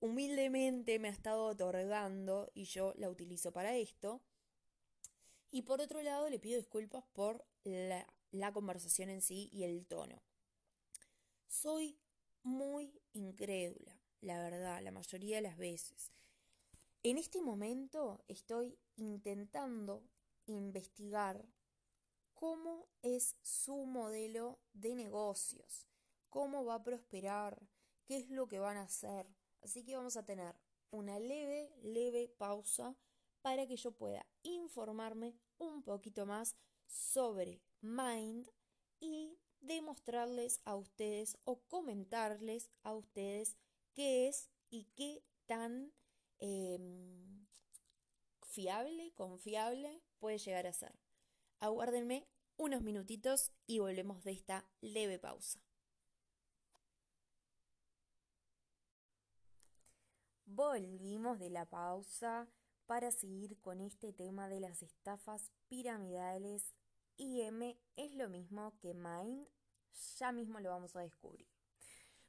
humildemente 0.00 0.98
me 0.98 1.08
ha 1.08 1.12
estado 1.12 1.46
otorgando 1.46 2.50
y 2.54 2.64
yo 2.64 2.94
la 2.96 3.10
utilizo 3.10 3.52
para 3.52 3.76
esto. 3.76 4.20
Y 5.50 5.62
por 5.62 5.80
otro 5.80 6.02
lado, 6.02 6.28
le 6.28 6.38
pido 6.38 6.58
disculpas 6.58 7.04
por 7.12 7.44
la 7.64 8.06
la 8.32 8.52
conversación 8.52 9.10
en 9.10 9.22
sí 9.22 9.48
y 9.52 9.64
el 9.64 9.86
tono. 9.86 10.22
Soy 11.46 11.98
muy 12.48 13.00
incrédula, 13.12 14.00
la 14.20 14.38
verdad, 14.42 14.82
la 14.82 14.90
mayoría 14.90 15.36
de 15.36 15.42
las 15.42 15.56
veces. 15.56 16.12
En 17.02 17.18
este 17.18 17.40
momento 17.40 18.24
estoy 18.26 18.78
intentando 18.96 20.02
investigar 20.46 21.46
cómo 22.34 22.88
es 23.02 23.36
su 23.42 23.84
modelo 23.84 24.58
de 24.72 24.94
negocios, 24.94 25.86
cómo 26.28 26.64
va 26.64 26.76
a 26.76 26.82
prosperar, 26.82 27.60
qué 28.04 28.16
es 28.16 28.30
lo 28.30 28.48
que 28.48 28.58
van 28.58 28.76
a 28.76 28.82
hacer. 28.82 29.26
Así 29.62 29.84
que 29.84 29.96
vamos 29.96 30.16
a 30.16 30.24
tener 30.24 30.56
una 30.90 31.18
leve, 31.18 31.70
leve 31.82 32.28
pausa 32.38 32.96
para 33.42 33.66
que 33.66 33.76
yo 33.76 33.92
pueda 33.92 34.26
informarme 34.42 35.36
un 35.58 35.82
poquito 35.82 36.26
más 36.26 36.56
sobre 36.86 37.60
Mind 37.80 38.50
y 39.00 39.38
demostrarles 39.60 40.60
a 40.64 40.76
ustedes 40.76 41.38
o 41.44 41.60
comentarles 41.68 42.70
a 42.82 42.94
ustedes 42.94 43.56
qué 43.94 44.28
es 44.28 44.50
y 44.70 44.84
qué 44.96 45.22
tan 45.46 45.92
em, 46.38 47.46
fiable, 48.42 49.12
confiable 49.14 50.02
puede 50.18 50.38
llegar 50.38 50.66
a 50.66 50.72
ser. 50.72 50.98
Aguárdenme 51.60 52.28
unos 52.56 52.82
minutitos 52.82 53.52
y 53.66 53.78
volvemos 53.78 54.24
de 54.24 54.32
esta 54.32 54.68
leve 54.80 55.18
pausa. 55.18 55.60
Volvimos 60.44 61.38
de 61.38 61.50
la 61.50 61.66
pausa 61.66 62.48
para 62.86 63.12
seguir 63.12 63.60
con 63.60 63.80
este 63.80 64.12
tema 64.12 64.48
de 64.48 64.60
las 64.60 64.82
estafas 64.82 65.52
piramidales. 65.68 66.74
IM 67.18 67.76
es 67.96 68.14
lo 68.14 68.28
mismo 68.28 68.72
que 68.80 68.94
Mind, 68.94 69.46
ya 70.18 70.32
mismo 70.32 70.60
lo 70.60 70.70
vamos 70.70 70.94
a 70.96 71.00
descubrir. 71.00 71.48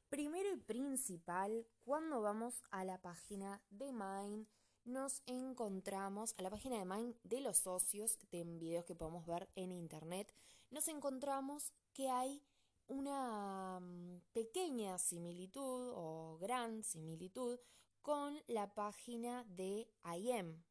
Primero 0.08 0.52
y 0.52 0.56
principal, 0.56 1.66
cuando 1.84 2.20
vamos 2.20 2.62
a 2.72 2.84
la 2.84 3.00
página 3.00 3.62
de 3.70 3.92
Mind, 3.92 4.48
nos 4.84 5.22
encontramos, 5.26 6.34
a 6.36 6.42
la 6.42 6.50
página 6.50 6.78
de 6.78 6.84
Mind 6.84 7.14
de 7.22 7.40
los 7.40 7.58
socios, 7.58 8.18
de 8.32 8.42
videos 8.44 8.84
que 8.84 8.96
podemos 8.96 9.24
ver 9.24 9.48
en 9.54 9.70
internet, 9.70 10.34
nos 10.70 10.88
encontramos 10.88 11.72
que 11.92 12.08
hay 12.10 12.42
una 12.88 13.78
mm, 13.80 14.20
pequeña 14.32 14.98
similitud 14.98 15.92
o 15.94 16.38
gran 16.40 16.82
similitud 16.82 17.60
con 18.02 18.42
la 18.48 18.74
página 18.74 19.44
de 19.44 19.88
IM. 20.16 20.64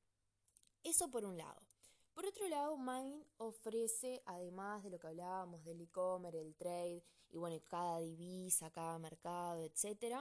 Eso 0.84 1.10
por 1.10 1.24
un 1.24 1.38
lado. 1.38 1.69
Por 2.14 2.26
otro 2.26 2.48
lado, 2.50 2.78
Mind 2.78 3.26
ofrece, 3.38 4.22
además 4.26 4.84
de 4.84 4.90
lo 4.90 5.00
que 5.00 5.08
hablábamos 5.08 5.64
del 5.64 5.82
e-commerce, 5.82 6.42
el 6.42 6.56
trade, 6.56 7.04
y 7.30 7.38
bueno, 7.38 7.60
cada 7.68 8.00
divisa, 8.00 8.72
cada 8.72 9.00
mercado, 9.00 9.64
etc., 9.64 10.18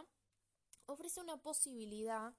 ofrece 0.87 1.21
una 1.21 1.43
posibilidad 1.43 2.35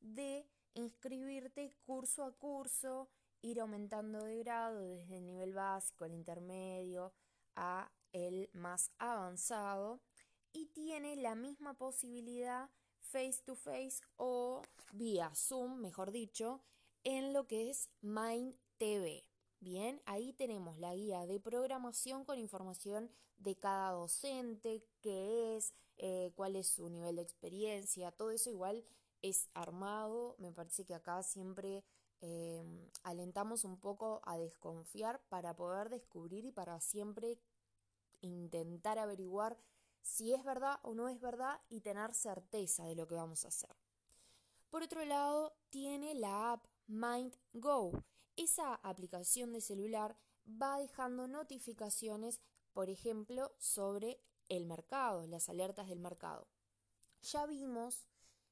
de 0.00 0.46
inscribirte 0.74 1.72
curso 1.86 2.24
a 2.24 2.32
curso, 2.32 3.08
ir 3.40 3.60
aumentando 3.60 4.24
de 4.24 4.38
grado 4.38 4.80
desde 4.80 5.18
el 5.18 5.26
nivel 5.26 5.54
básico, 5.54 6.04
el 6.04 6.14
intermedio, 6.14 7.12
a 7.54 7.90
el 8.12 8.50
más 8.52 8.90
avanzado, 8.98 10.00
y 10.52 10.66
tiene 10.66 11.16
la 11.16 11.34
misma 11.34 11.74
posibilidad 11.74 12.70
face 13.00 13.42
to 13.44 13.54
face 13.54 14.00
o 14.16 14.62
vía 14.92 15.30
Zoom, 15.34 15.80
mejor 15.80 16.10
dicho, 16.10 16.62
en 17.04 17.32
lo 17.32 17.46
que 17.46 17.70
es 17.70 17.90
Mind 18.00 18.56
TV. 18.78 19.24
Bien, 19.60 20.02
ahí 20.04 20.32
tenemos 20.32 20.78
la 20.78 20.94
guía 20.94 21.26
de 21.26 21.40
programación 21.40 22.24
con 22.24 22.38
información 22.38 23.10
de 23.38 23.56
cada 23.56 23.92
docente, 23.92 24.84
qué 25.00 25.56
es, 25.56 25.72
eh, 25.96 26.32
cuál 26.34 26.56
es 26.56 26.68
su 26.68 26.88
nivel 26.90 27.16
de 27.16 27.22
experiencia, 27.22 28.12
todo 28.12 28.30
eso 28.30 28.50
igual 28.50 28.84
es 29.22 29.48
armado. 29.54 30.36
Me 30.38 30.52
parece 30.52 30.84
que 30.84 30.94
acá 30.94 31.22
siempre 31.22 31.82
em, 32.20 32.90
alentamos 33.02 33.64
un 33.64 33.78
poco 33.78 34.20
a 34.24 34.36
desconfiar 34.36 35.22
para 35.28 35.56
poder 35.56 35.88
descubrir 35.88 36.44
y 36.44 36.52
para 36.52 36.78
siempre 36.80 37.38
intentar 38.20 38.98
averiguar 38.98 39.58
si 40.02 40.34
es 40.34 40.44
verdad 40.44 40.78
o 40.82 40.94
no 40.94 41.08
es 41.08 41.20
verdad 41.20 41.60
y 41.70 41.80
tener 41.80 42.12
certeza 42.14 42.84
de 42.84 42.94
lo 42.94 43.06
que 43.06 43.14
vamos 43.14 43.44
a 43.44 43.48
hacer. 43.48 43.74
Por 44.68 44.82
otro 44.82 45.04
lado, 45.04 45.56
tiene 45.70 46.14
la 46.14 46.52
app 46.52 46.66
Mind 46.86 47.34
Go. 47.52 47.92
Esa 48.36 48.74
aplicación 48.76 49.52
de 49.52 49.60
celular 49.60 50.16
va 50.46 50.78
dejando 50.78 51.28
notificaciones, 51.28 52.40
por 52.72 52.90
ejemplo, 52.90 53.54
sobre 53.58 54.20
el 54.48 54.66
mercado, 54.66 55.26
las 55.26 55.48
alertas 55.48 55.88
del 55.88 56.00
mercado. 56.00 56.48
Ya 57.22 57.46
vimos, 57.46 58.06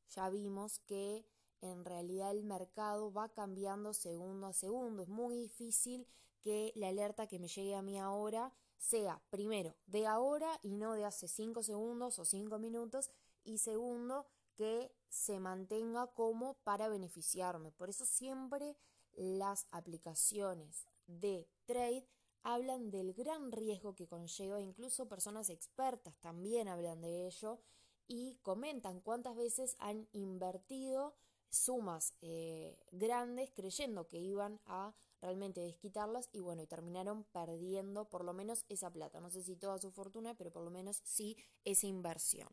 ya 0.08 0.30
vimos 0.30 0.78
que 0.80 1.26
en 1.60 1.84
realidad 1.84 2.30
el 2.30 2.44
mercado 2.44 3.12
va 3.12 3.28
cambiando 3.28 3.92
segundo 3.92 4.46
a 4.46 4.52
segundo. 4.52 5.02
Es 5.02 5.08
muy 5.08 5.36
difícil 5.36 6.06
que 6.40 6.72
la 6.74 6.88
alerta 6.88 7.26
que 7.26 7.38
me 7.38 7.48
llegue 7.48 7.74
a 7.74 7.82
mí 7.82 7.98
ahora 7.98 8.52
sea 8.78 9.22
primero 9.30 9.76
de 9.86 10.06
ahora 10.06 10.58
y 10.62 10.74
no 10.74 10.94
de 10.94 11.04
hace 11.04 11.28
5 11.28 11.62
segundos 11.62 12.18
o 12.18 12.24
5 12.24 12.58
minutos 12.58 13.10
y 13.44 13.58
segundo 13.58 14.26
que 14.54 14.92
se 15.08 15.38
mantenga 15.38 16.08
como 16.08 16.54
para 16.64 16.88
beneficiarme. 16.88 17.70
Por 17.70 17.90
eso 17.90 18.04
siempre 18.04 18.76
las 19.16 19.66
aplicaciones 19.70 20.86
de 21.06 21.48
trade 21.64 22.06
hablan 22.42 22.90
del 22.90 23.12
gran 23.14 23.52
riesgo 23.52 23.94
que 23.94 24.08
conlleva, 24.08 24.60
incluso 24.60 25.08
personas 25.08 25.48
expertas 25.50 26.18
también 26.20 26.68
hablan 26.68 27.00
de 27.00 27.26
ello 27.26 27.60
y 28.08 28.36
comentan 28.42 29.00
cuántas 29.00 29.36
veces 29.36 29.76
han 29.78 30.08
invertido 30.12 31.14
sumas 31.48 32.14
eh, 32.22 32.78
grandes 32.90 33.50
creyendo 33.52 34.08
que 34.08 34.18
iban 34.18 34.60
a 34.64 34.94
realmente 35.20 35.60
desquitarlas 35.60 36.28
y 36.32 36.40
bueno, 36.40 36.62
y 36.62 36.66
terminaron 36.66 37.24
perdiendo 37.24 38.08
por 38.08 38.24
lo 38.24 38.32
menos 38.32 38.64
esa 38.68 38.90
plata. 38.90 39.20
No 39.20 39.30
sé 39.30 39.42
si 39.42 39.54
toda 39.56 39.78
su 39.78 39.92
fortuna, 39.92 40.34
pero 40.34 40.50
por 40.50 40.64
lo 40.64 40.70
menos 40.70 41.00
sí 41.04 41.36
esa 41.64 41.86
inversión. 41.86 42.48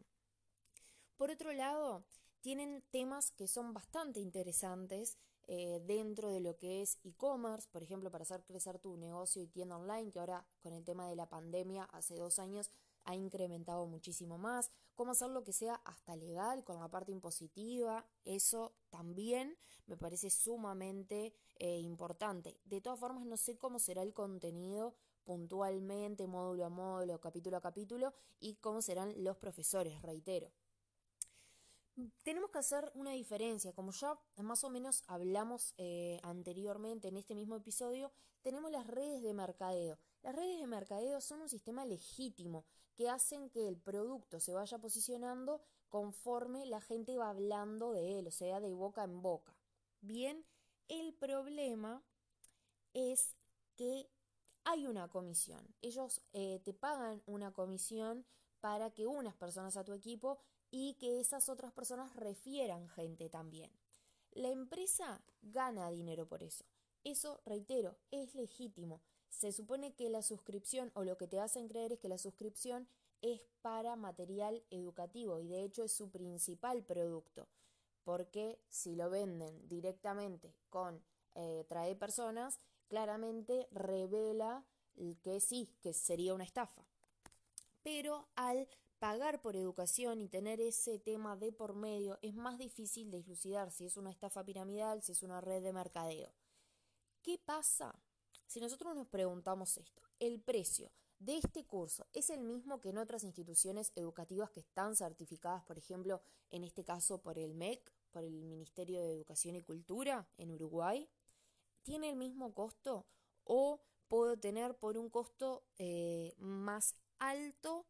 Por 1.17 1.31
otro 1.31 1.51
lado, 1.51 2.05
tienen 2.41 2.83
temas 2.91 3.31
que 3.31 3.47
son 3.47 3.73
bastante 3.73 4.19
interesantes 4.19 5.17
eh, 5.51 5.81
dentro 5.87 6.29
de 6.29 6.41
lo 6.41 6.55
que 6.57 6.83
es 6.83 6.99
e-commerce, 7.03 7.67
por 7.71 7.81
ejemplo, 7.81 8.11
para 8.11 8.21
hacer 8.21 8.43
crecer 8.43 8.77
tu 8.77 8.95
negocio 8.97 9.41
y 9.41 9.47
tienda 9.47 9.77
online, 9.77 10.11
que 10.11 10.19
ahora 10.19 10.45
con 10.61 10.73
el 10.73 10.85
tema 10.85 11.09
de 11.09 11.15
la 11.15 11.27
pandemia 11.27 11.85
hace 11.85 12.15
dos 12.15 12.37
años 12.37 12.69
ha 13.05 13.15
incrementado 13.15 13.87
muchísimo 13.87 14.37
más, 14.37 14.69
cómo 14.93 15.13
hacerlo 15.13 15.43
que 15.43 15.51
sea 15.51 15.81
hasta 15.85 16.15
legal 16.15 16.63
con 16.63 16.79
la 16.79 16.87
parte 16.87 17.11
impositiva, 17.11 18.05
eso 18.25 18.75
también 18.91 19.57
me 19.87 19.97
parece 19.97 20.29
sumamente 20.29 21.33
eh, 21.55 21.79
importante. 21.79 22.59
De 22.65 22.79
todas 22.79 22.99
formas, 22.99 23.25
no 23.25 23.35
sé 23.35 23.57
cómo 23.57 23.79
será 23.79 24.03
el 24.03 24.13
contenido 24.13 24.93
puntualmente, 25.23 26.27
módulo 26.27 26.65
a 26.65 26.69
módulo, 26.69 27.19
capítulo 27.19 27.57
a 27.57 27.61
capítulo, 27.61 28.13
y 28.39 28.57
cómo 28.57 28.83
serán 28.83 29.15
los 29.23 29.37
profesores, 29.37 29.99
reitero. 30.03 30.51
Tenemos 32.23 32.51
que 32.51 32.59
hacer 32.59 32.91
una 32.93 33.11
diferencia, 33.11 33.73
como 33.73 33.91
ya 33.91 34.17
más 34.37 34.63
o 34.63 34.69
menos 34.69 35.03
hablamos 35.07 35.73
eh, 35.77 36.19
anteriormente 36.23 37.07
en 37.07 37.17
este 37.17 37.35
mismo 37.35 37.55
episodio, 37.55 38.11
tenemos 38.41 38.71
las 38.71 38.87
redes 38.87 39.21
de 39.21 39.33
mercadeo. 39.33 39.97
Las 40.21 40.35
redes 40.35 40.59
de 40.59 40.67
mercadeo 40.67 41.19
son 41.21 41.41
un 41.41 41.49
sistema 41.49 41.85
legítimo 41.85 42.65
que 42.95 43.09
hacen 43.09 43.49
que 43.49 43.67
el 43.67 43.77
producto 43.77 44.39
se 44.39 44.53
vaya 44.53 44.77
posicionando 44.77 45.61
conforme 45.89 46.65
la 46.65 46.81
gente 46.81 47.17
va 47.17 47.29
hablando 47.29 47.93
de 47.93 48.19
él, 48.19 48.27
o 48.27 48.31
sea, 48.31 48.59
de 48.59 48.73
boca 48.73 49.03
en 49.03 49.21
boca. 49.21 49.55
Bien, 50.01 50.45
el 50.87 51.13
problema 51.13 52.03
es 52.93 53.35
que 53.75 54.09
hay 54.63 54.87
una 54.87 55.07
comisión. 55.07 55.75
Ellos 55.81 56.21
eh, 56.33 56.61
te 56.63 56.73
pagan 56.73 57.21
una 57.25 57.51
comisión 57.51 58.25
para 58.59 58.91
que 58.91 59.07
unas 59.07 59.35
personas 59.35 59.77
a 59.77 59.83
tu 59.83 59.93
equipo 59.93 60.39
y 60.71 60.93
que 60.95 61.19
esas 61.19 61.49
otras 61.49 61.71
personas 61.71 62.15
refieran 62.15 62.89
gente 62.89 63.29
también. 63.29 63.71
La 64.31 64.49
empresa 64.49 65.21
gana 65.41 65.89
dinero 65.89 66.27
por 66.27 66.43
eso. 66.43 66.65
Eso, 67.03 67.41
reitero, 67.45 67.97
es 68.11 68.35
legítimo. 68.35 69.01
Se 69.29 69.51
supone 69.51 69.93
que 69.93 70.09
la 70.09 70.21
suscripción 70.21 70.91
o 70.93 71.03
lo 71.03 71.17
que 71.17 71.27
te 71.27 71.39
hacen 71.39 71.67
creer 71.67 71.93
es 71.93 71.99
que 71.99 72.09
la 72.09 72.17
suscripción 72.17 72.87
es 73.21 73.41
para 73.61 73.95
material 73.95 74.63
educativo 74.69 75.39
y 75.39 75.47
de 75.47 75.63
hecho 75.63 75.83
es 75.83 75.91
su 75.91 76.09
principal 76.09 76.83
producto, 76.83 77.47
porque 78.03 78.59
si 78.69 78.95
lo 78.95 79.09
venden 79.09 79.67
directamente 79.67 80.53
con 80.69 81.01
eh, 81.35 81.65
trae 81.67 81.95
personas, 81.95 82.59
claramente 82.87 83.67
revela 83.71 84.65
que 85.21 85.39
sí, 85.39 85.73
que 85.81 85.93
sería 85.93 86.33
una 86.33 86.43
estafa. 86.43 86.85
Pero 87.83 88.27
al 88.35 88.67
pagar 88.99 89.41
por 89.41 89.55
educación 89.55 90.21
y 90.21 90.27
tener 90.27 90.59
ese 90.59 90.99
tema 90.99 91.35
de 91.37 91.51
por 91.51 91.73
medio 91.73 92.19
es 92.21 92.35
más 92.35 92.57
difícil 92.57 93.09
de 93.09 93.23
dilucidar 93.23 93.71
si 93.71 93.85
es 93.85 93.97
una 93.97 94.11
estafa 94.11 94.43
piramidal, 94.43 95.01
si 95.01 95.13
es 95.13 95.23
una 95.23 95.41
red 95.41 95.63
de 95.63 95.73
mercadeo. 95.73 96.31
¿Qué 97.21 97.37
pasa 97.37 97.95
si 98.45 98.59
nosotros 98.59 98.95
nos 98.95 99.07
preguntamos 99.07 99.77
esto? 99.77 100.01
¿El 100.19 100.41
precio 100.41 100.91
de 101.19 101.37
este 101.37 101.65
curso 101.65 102.07
es 102.13 102.29
el 102.29 102.41
mismo 102.41 102.79
que 102.79 102.89
en 102.89 102.97
otras 102.97 103.23
instituciones 103.23 103.91
educativas 103.95 104.51
que 104.51 104.59
están 104.59 104.95
certificadas, 104.95 105.63
por 105.63 105.77
ejemplo, 105.77 106.21
en 106.49 106.63
este 106.63 106.83
caso 106.83 107.21
por 107.21 107.39
el 107.39 107.53
MEC, 107.55 107.91
por 108.11 108.23
el 108.23 108.43
Ministerio 108.43 109.01
de 109.01 109.11
Educación 109.11 109.55
y 109.55 109.61
Cultura 109.61 110.27
en 110.37 110.51
Uruguay? 110.51 111.09
¿Tiene 111.83 112.09
el 112.09 112.15
mismo 112.17 112.53
costo 112.53 113.05
o 113.45 113.81
puedo 114.09 114.37
tener 114.37 114.75
por 114.77 114.97
un 114.97 115.09
costo 115.09 115.63
eh, 115.77 116.33
más 116.37 116.95
alto 117.19 117.85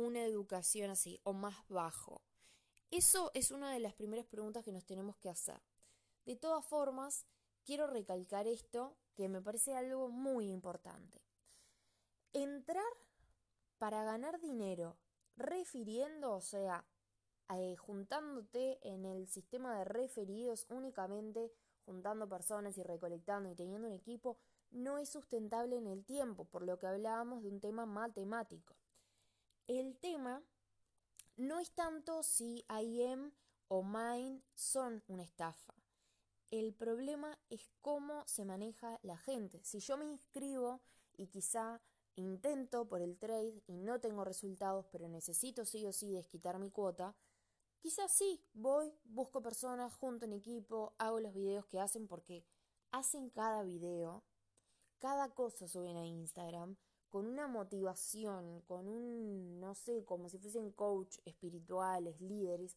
una 0.00 0.24
educación 0.24 0.90
así 0.90 1.20
o 1.22 1.32
más 1.32 1.56
bajo? 1.68 2.22
Eso 2.90 3.30
es 3.34 3.50
una 3.50 3.72
de 3.72 3.80
las 3.80 3.94
primeras 3.94 4.26
preguntas 4.26 4.64
que 4.64 4.72
nos 4.72 4.84
tenemos 4.84 5.16
que 5.16 5.28
hacer. 5.28 5.60
De 6.26 6.36
todas 6.36 6.64
formas, 6.64 7.24
quiero 7.64 7.86
recalcar 7.86 8.46
esto 8.46 8.96
que 9.14 9.28
me 9.28 9.40
parece 9.40 9.76
algo 9.76 10.08
muy 10.08 10.48
importante. 10.48 11.22
Entrar 12.32 12.92
para 13.78 14.04
ganar 14.04 14.40
dinero 14.40 14.96
refiriendo, 15.36 16.34
o 16.34 16.40
sea, 16.40 16.84
eh, 17.54 17.76
juntándote 17.76 18.78
en 18.82 19.04
el 19.04 19.26
sistema 19.26 19.78
de 19.78 19.84
referidos 19.84 20.66
únicamente, 20.68 21.52
juntando 21.84 22.28
personas 22.28 22.76
y 22.78 22.82
recolectando 22.82 23.50
y 23.50 23.54
teniendo 23.54 23.88
un 23.88 23.94
equipo, 23.94 24.38
no 24.70 24.98
es 24.98 25.08
sustentable 25.08 25.76
en 25.76 25.86
el 25.86 26.04
tiempo, 26.04 26.44
por 26.44 26.62
lo 26.62 26.78
que 26.78 26.86
hablábamos 26.86 27.42
de 27.42 27.48
un 27.48 27.60
tema 27.60 27.86
matemático. 27.86 28.76
El 29.66 29.96
tema 29.98 30.42
no 31.36 31.58
es 31.58 31.70
tanto 31.72 32.22
si 32.22 32.64
IM 32.68 33.32
o 33.68 33.82
Mine 33.82 34.42
son 34.54 35.02
una 35.06 35.22
estafa. 35.22 35.74
El 36.50 36.74
problema 36.74 37.38
es 37.48 37.70
cómo 37.80 38.26
se 38.26 38.44
maneja 38.44 38.98
la 39.02 39.16
gente. 39.16 39.60
Si 39.62 39.78
yo 39.78 39.96
me 39.96 40.04
inscribo 40.04 40.80
y 41.16 41.28
quizá 41.28 41.80
intento 42.16 42.88
por 42.88 43.00
el 43.00 43.16
trade 43.16 43.62
y 43.66 43.76
no 43.76 44.00
tengo 44.00 44.24
resultados, 44.24 44.86
pero 44.90 45.08
necesito 45.08 45.64
sí 45.64 45.86
o 45.86 45.92
sí 45.92 46.12
desquitar 46.12 46.58
mi 46.58 46.70
cuota, 46.70 47.14
quizás 47.78 48.10
sí, 48.10 48.44
voy, 48.52 48.92
busco 49.04 49.40
personas, 49.40 49.94
junto 49.94 50.24
en 50.24 50.32
equipo, 50.32 50.94
hago 50.98 51.20
los 51.20 51.32
videos 51.32 51.66
que 51.66 51.78
hacen 51.78 52.08
porque 52.08 52.44
hacen 52.90 53.30
cada 53.30 53.62
video, 53.62 54.24
cada 54.98 55.32
cosa 55.32 55.68
suben 55.68 55.96
a 55.96 56.04
Instagram 56.04 56.76
con 57.10 57.26
una 57.26 57.48
motivación, 57.48 58.62
con 58.62 58.86
un, 58.86 59.60
no 59.60 59.74
sé, 59.74 60.04
como 60.04 60.28
si 60.28 60.38
fuesen 60.38 60.70
coach 60.70 61.18
espirituales, 61.24 62.20
líderes, 62.20 62.76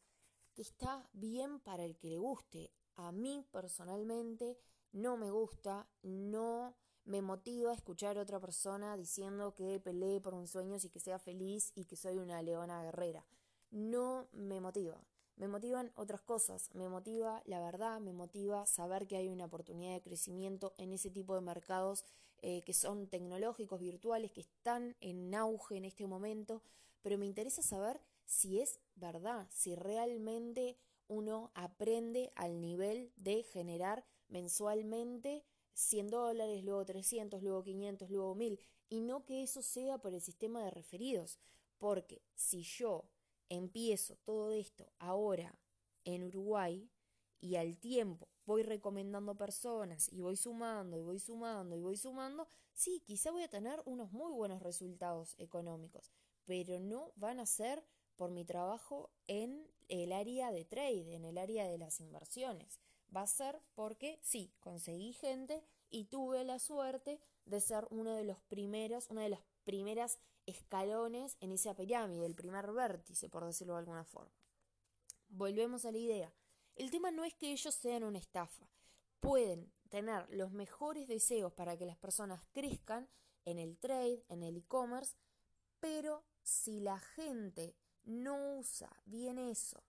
que 0.55 0.63
está 0.63 1.07
bien 1.13 1.59
para 1.59 1.85
el 1.85 1.95
que 1.97 2.09
le 2.09 2.17
guste. 2.17 2.71
A 2.95 3.11
mí 3.11 3.45
personalmente 3.51 4.57
no 4.91 5.17
me 5.17 5.31
gusta, 5.31 5.87
no 6.01 6.75
me 7.05 7.21
motiva 7.21 7.73
escuchar 7.73 8.17
a 8.17 8.21
otra 8.21 8.39
persona 8.39 8.97
diciendo 8.97 9.53
que 9.55 9.79
pelee 9.79 10.21
por 10.21 10.33
un 10.33 10.47
sueño 10.47 10.77
y 10.81 10.89
que 10.89 10.99
sea 10.99 11.19
feliz 11.19 11.71
y 11.75 11.85
que 11.85 11.95
soy 11.95 12.17
una 12.17 12.41
leona 12.41 12.83
guerrera. 12.83 13.25
No 13.71 14.27
me 14.31 14.61
motiva. 14.61 14.99
Me 15.35 15.47
motivan 15.47 15.91
otras 15.95 16.21
cosas, 16.21 16.69
me 16.73 16.87
motiva 16.89 17.41
la 17.45 17.59
verdad, 17.59 17.99
me 17.99 18.13
motiva 18.13 18.67
saber 18.67 19.07
que 19.07 19.17
hay 19.17 19.29
una 19.29 19.45
oportunidad 19.45 19.93
de 19.93 20.01
crecimiento 20.01 20.75
en 20.77 20.93
ese 20.93 21.09
tipo 21.09 21.33
de 21.33 21.41
mercados 21.41 22.05
eh, 22.45 22.61
que 22.65 22.73
son 22.73 23.07
tecnológicos, 23.07 23.79
virtuales, 23.79 24.29
que 24.33 24.41
están 24.41 24.97
en 24.99 25.33
auge 25.33 25.77
en 25.77 25.85
este 25.85 26.05
momento, 26.07 26.61
pero 27.01 27.17
me 27.17 27.25
interesa 27.25 27.61
saber 27.61 28.01
si 28.25 28.59
es 28.59 28.81
verdad, 28.95 29.47
si 29.49 29.75
realmente 29.75 30.75
uno 31.07 31.51
aprende 31.53 32.33
al 32.35 32.59
nivel 32.59 33.13
de 33.15 33.43
generar 33.43 34.03
mensualmente 34.27 35.45
100 35.71 36.07
dólares, 36.09 36.65
luego 36.65 36.83
300, 36.83 37.41
luego 37.41 37.63
500, 37.63 38.09
luego 38.09 38.35
1000, 38.35 38.59
y 38.89 38.99
no 38.99 39.23
que 39.23 39.41
eso 39.41 39.61
sea 39.61 39.99
por 39.99 40.13
el 40.13 40.19
sistema 40.19 40.65
de 40.65 40.71
referidos, 40.71 41.39
porque 41.77 42.21
si 42.35 42.61
yo 42.63 43.05
empiezo 43.47 44.17
todo 44.25 44.51
esto 44.51 44.91
ahora 44.99 45.57
en 46.03 46.25
Uruguay 46.25 46.89
y 47.43 47.57
al 47.57 47.77
tiempo 47.77 48.29
voy 48.45 48.63
recomendando 48.63 49.35
personas 49.35 50.07
y 50.13 50.21
voy 50.21 50.37
sumando 50.37 50.95
y 50.95 51.01
voy 51.01 51.19
sumando 51.19 51.75
y 51.75 51.81
voy 51.81 51.97
sumando, 51.97 52.47
sí, 52.73 53.01
quizá 53.05 53.31
voy 53.31 53.43
a 53.43 53.49
tener 53.49 53.81
unos 53.83 54.13
muy 54.13 54.31
buenos 54.31 54.63
resultados 54.63 55.35
económicos, 55.37 56.13
pero 56.45 56.79
no 56.79 57.11
van 57.17 57.41
a 57.41 57.45
ser 57.45 57.83
por 58.15 58.31
mi 58.31 58.45
trabajo 58.45 59.09
en 59.27 59.67
el 59.89 60.13
área 60.13 60.53
de 60.53 60.63
trade, 60.63 61.15
en 61.15 61.25
el 61.25 61.37
área 61.37 61.67
de 61.67 61.77
las 61.77 61.99
inversiones. 61.99 62.79
Va 63.13 63.23
a 63.23 63.27
ser 63.27 63.59
porque 63.75 64.19
sí, 64.21 64.53
conseguí 64.61 65.11
gente 65.11 65.61
y 65.89 66.05
tuve 66.05 66.45
la 66.45 66.59
suerte 66.59 67.19
de 67.45 67.59
ser 67.59 67.87
uno 67.89 68.13
de 68.13 68.23
los 68.23 68.39
primeros, 68.43 69.09
una 69.09 69.23
de 69.23 69.29
las 69.29 69.43
primeras 69.65 70.17
escalones 70.45 71.35
en 71.41 71.51
esa 71.51 71.75
pirámide, 71.75 72.25
el 72.25 72.35
primer 72.35 72.71
vértice, 72.71 73.27
por 73.27 73.43
decirlo 73.43 73.73
de 73.73 73.79
alguna 73.79 74.05
forma. 74.05 74.31
Volvemos 75.27 75.83
a 75.83 75.91
la 75.91 75.97
idea. 75.97 76.33
El 76.75 76.89
tema 76.89 77.11
no 77.11 77.23
es 77.23 77.33
que 77.35 77.51
ellos 77.51 77.75
sean 77.75 78.03
una 78.03 78.17
estafa. 78.17 78.67
Pueden 79.19 79.71
tener 79.89 80.27
los 80.29 80.51
mejores 80.51 81.07
deseos 81.07 81.53
para 81.53 81.77
que 81.77 81.85
las 81.85 81.97
personas 81.97 82.43
crezcan 82.51 83.07
en 83.45 83.59
el 83.59 83.77
trade, 83.77 84.23
en 84.27 84.41
el 84.41 84.57
e-commerce, 84.57 85.15
pero 85.79 86.23
si 86.41 86.79
la 86.79 86.99
gente 86.99 87.75
no 88.03 88.57
usa 88.57 88.89
bien 89.05 89.37
eso 89.37 89.83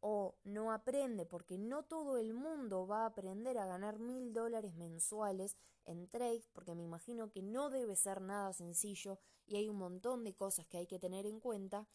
o 0.00 0.38
no 0.44 0.72
aprende, 0.72 1.26
porque 1.26 1.58
no 1.58 1.84
todo 1.84 2.18
el 2.18 2.34
mundo 2.34 2.86
va 2.86 3.02
a 3.02 3.06
aprender 3.06 3.58
a 3.58 3.66
ganar 3.66 3.98
mil 3.98 4.32
dólares 4.32 4.74
mensuales 4.76 5.56
en 5.84 6.08
trade, 6.08 6.44
porque 6.52 6.74
me 6.74 6.84
imagino 6.84 7.30
que 7.30 7.42
no 7.42 7.70
debe 7.70 7.96
ser 7.96 8.20
nada 8.20 8.52
sencillo 8.52 9.18
y 9.46 9.56
hay 9.56 9.68
un 9.68 9.76
montón 9.76 10.22
de 10.22 10.34
cosas 10.34 10.66
que 10.66 10.78
hay 10.78 10.86
que 10.86 10.98
tener 10.98 11.26
en 11.26 11.40
cuenta, 11.40 11.88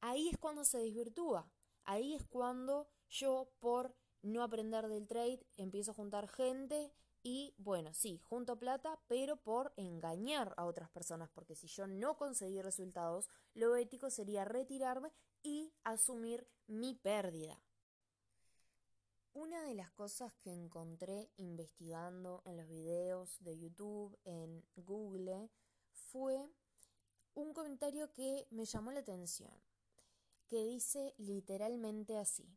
ahí 0.00 0.28
es 0.30 0.38
cuando 0.38 0.64
se 0.64 0.78
desvirtúa, 0.78 1.50
ahí 1.84 2.14
es 2.14 2.24
cuando 2.24 2.88
yo 3.14 3.48
por 3.60 3.94
no 4.22 4.42
aprender 4.42 4.88
del 4.88 5.06
trade 5.06 5.46
empiezo 5.56 5.92
a 5.92 5.94
juntar 5.94 6.28
gente 6.28 6.92
y 7.22 7.54
bueno, 7.56 7.94
sí, 7.94 8.18
junto 8.18 8.58
plata, 8.58 9.00
pero 9.08 9.36
por 9.36 9.72
engañar 9.76 10.52
a 10.56 10.66
otras 10.66 10.90
personas, 10.90 11.30
porque 11.30 11.54
si 11.54 11.68
yo 11.68 11.86
no 11.86 12.16
conseguí 12.16 12.60
resultados, 12.60 13.30
lo 13.54 13.76
ético 13.76 14.10
sería 14.10 14.44
retirarme 14.44 15.10
y 15.42 15.72
asumir 15.84 16.46
mi 16.66 16.94
pérdida. 16.94 17.62
Una 19.32 19.62
de 19.62 19.74
las 19.74 19.90
cosas 19.92 20.34
que 20.42 20.52
encontré 20.52 21.30
investigando 21.36 22.42
en 22.44 22.56
los 22.56 22.68
videos 22.68 23.42
de 23.42 23.58
YouTube, 23.58 24.18
en 24.24 24.64
Google, 24.76 25.50
fue 25.92 26.52
un 27.32 27.52
comentario 27.54 28.12
que 28.12 28.46
me 28.50 28.64
llamó 28.64 28.92
la 28.92 29.00
atención, 29.00 29.52
que 30.46 30.62
dice 30.64 31.14
literalmente 31.16 32.18
así. 32.18 32.54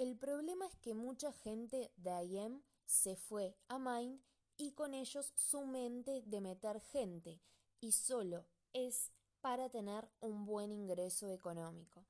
El 0.00 0.16
problema 0.16 0.64
es 0.64 0.74
que 0.76 0.94
mucha 0.94 1.30
gente 1.30 1.92
de 1.98 2.24
IM 2.24 2.62
se 2.86 3.16
fue 3.16 3.54
a 3.68 3.78
Mind 3.78 4.18
y 4.56 4.72
con 4.72 4.94
ellos 4.94 5.30
su 5.36 5.66
mente 5.66 6.22
de 6.22 6.40
meter 6.40 6.80
gente 6.80 7.38
y 7.82 7.92
solo 7.92 8.46
es 8.72 9.12
para 9.42 9.68
tener 9.68 10.08
un 10.20 10.46
buen 10.46 10.72
ingreso 10.72 11.28
económico. 11.28 12.06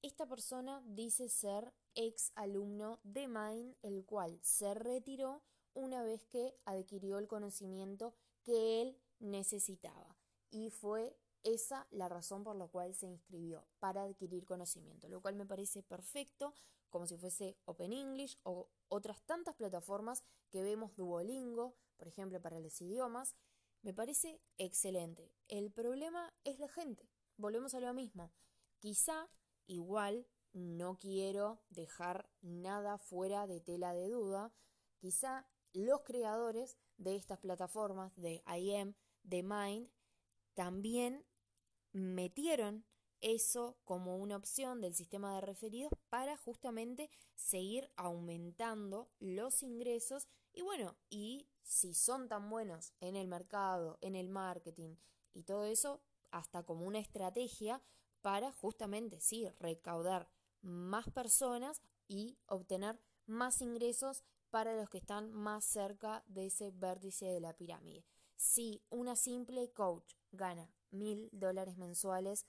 Esta 0.00 0.24
persona 0.24 0.82
dice 0.86 1.28
ser 1.28 1.74
ex 1.94 2.32
alumno 2.34 2.98
de 3.02 3.28
Mind, 3.28 3.76
el 3.82 4.06
cual 4.06 4.38
se 4.40 4.72
retiró 4.72 5.42
una 5.74 6.02
vez 6.02 6.24
que 6.24 6.56
adquirió 6.64 7.18
el 7.18 7.28
conocimiento 7.28 8.14
que 8.42 8.80
él 8.80 8.98
necesitaba. 9.18 10.16
Y 10.50 10.70
fue 10.70 11.14
esa 11.42 11.86
la 11.90 12.08
razón 12.08 12.42
por 12.42 12.56
la 12.56 12.68
cual 12.68 12.94
se 12.94 13.06
inscribió, 13.06 13.66
para 13.80 14.04
adquirir 14.04 14.46
conocimiento, 14.46 15.10
lo 15.10 15.20
cual 15.20 15.36
me 15.36 15.44
parece 15.44 15.82
perfecto, 15.82 16.54
como 16.94 17.08
si 17.08 17.16
fuese 17.16 17.58
Open 17.64 17.92
English 17.92 18.38
o 18.44 18.70
otras 18.86 19.20
tantas 19.22 19.56
plataformas 19.56 20.22
que 20.48 20.62
vemos 20.62 20.94
Duolingo, 20.94 21.74
por 21.96 22.06
ejemplo, 22.06 22.40
para 22.40 22.60
los 22.60 22.80
idiomas, 22.80 23.34
me 23.82 23.92
parece 23.92 24.40
excelente. 24.58 25.34
El 25.48 25.72
problema 25.72 26.32
es 26.44 26.60
la 26.60 26.68
gente. 26.68 27.10
Volvemos 27.36 27.74
a 27.74 27.80
lo 27.80 27.92
mismo. 27.94 28.32
Quizá, 28.78 29.28
igual, 29.66 30.28
no 30.52 30.96
quiero 30.96 31.64
dejar 31.68 32.30
nada 32.42 32.96
fuera 32.98 33.48
de 33.48 33.60
tela 33.60 33.92
de 33.92 34.10
duda, 34.10 34.54
quizá 34.98 35.48
los 35.72 36.02
creadores 36.02 36.78
de 36.96 37.16
estas 37.16 37.40
plataformas, 37.40 38.14
de 38.14 38.40
IM, 38.56 38.94
de 39.24 39.42
Mind, 39.42 39.90
también 40.54 41.26
metieron 41.90 42.86
eso 43.24 43.78
como 43.84 44.18
una 44.18 44.36
opción 44.36 44.82
del 44.82 44.94
sistema 44.94 45.34
de 45.34 45.40
referidos 45.40 45.90
para 46.10 46.36
justamente 46.36 47.10
seguir 47.34 47.90
aumentando 47.96 49.08
los 49.18 49.62
ingresos 49.62 50.28
y 50.52 50.60
bueno, 50.60 50.94
y 51.08 51.48
si 51.62 51.94
son 51.94 52.28
tan 52.28 52.50
buenos 52.50 52.92
en 53.00 53.16
el 53.16 53.26
mercado, 53.26 53.98
en 54.02 54.14
el 54.14 54.28
marketing 54.28 54.96
y 55.32 55.42
todo 55.42 55.64
eso, 55.64 56.02
hasta 56.30 56.62
como 56.64 56.86
una 56.86 56.98
estrategia 56.98 57.82
para 58.20 58.52
justamente, 58.52 59.20
sí, 59.20 59.48
recaudar 59.58 60.28
más 60.60 61.08
personas 61.10 61.80
y 62.06 62.36
obtener 62.46 63.00
más 63.26 63.62
ingresos 63.62 64.22
para 64.50 64.76
los 64.76 64.90
que 64.90 64.98
están 64.98 65.32
más 65.32 65.64
cerca 65.64 66.22
de 66.26 66.46
ese 66.46 66.70
vértice 66.70 67.24
de 67.24 67.40
la 67.40 67.56
pirámide. 67.56 68.04
Si 68.36 68.82
una 68.90 69.16
simple 69.16 69.72
coach 69.72 70.14
gana 70.30 70.70
mil 70.90 71.28
dólares 71.32 71.76
mensuales 71.76 72.46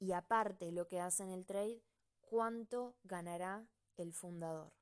y 0.00 0.12
aparte 0.12 0.72
lo 0.72 0.88
que 0.88 0.98
hace 0.98 1.22
en 1.22 1.30
el 1.30 1.46
trade, 1.46 1.82
¿cuánto 2.22 2.96
ganará 3.04 3.68
el 3.96 4.12
fundador? 4.12 4.72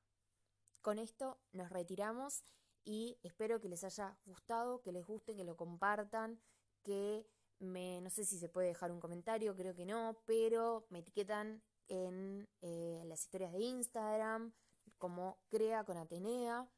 Con 0.81 0.97
esto 0.97 1.37
nos 1.51 1.69
retiramos 1.69 2.45
y 2.85 3.19
espero 3.21 3.59
que 3.59 3.69
les 3.69 3.83
haya 3.83 4.17
gustado, 4.25 4.81
que 4.81 4.93
les 4.93 5.05
guste, 5.05 5.35
que 5.35 5.43
lo 5.43 5.57
compartan, 5.57 6.39
que 6.83 7.27
me, 7.59 7.99
no 8.01 8.09
sé 8.09 8.23
si 8.23 8.39
se 8.39 8.47
puede 8.47 8.69
dejar 8.69 8.91
un 8.91 9.01
comentario, 9.01 9.55
creo 9.55 9.75
que 9.75 9.85
no, 9.85 10.17
pero 10.25 10.87
me 10.89 10.99
etiquetan 10.99 11.61
en 11.89 12.47
eh, 12.61 13.03
las 13.05 13.21
historias 13.21 13.51
de 13.51 13.59
Instagram 13.59 14.53
como 14.97 15.37
Crea 15.49 15.83
con 15.83 15.97
Atenea. 15.97 16.71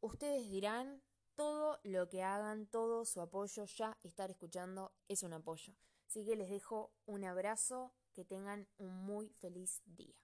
Ustedes 0.00 0.48
dirán, 0.48 1.02
todo 1.34 1.80
lo 1.82 2.08
que 2.08 2.22
hagan, 2.22 2.66
todo 2.66 3.04
su 3.04 3.20
apoyo, 3.20 3.64
ya 3.64 3.98
estar 4.02 4.30
escuchando 4.30 4.92
es 5.08 5.24
un 5.24 5.32
apoyo. 5.32 5.74
Así 6.08 6.24
que 6.24 6.36
les 6.36 6.48
dejo 6.48 6.90
un 7.04 7.22
abrazo, 7.24 7.92
que 8.14 8.24
tengan 8.24 8.66
un 8.78 9.04
muy 9.04 9.28
feliz 9.28 9.82
día. 9.84 10.16